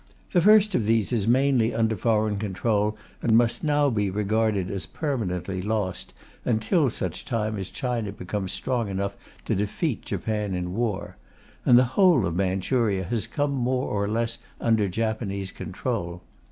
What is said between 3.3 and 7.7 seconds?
must now be regarded as permanently lost, until such time as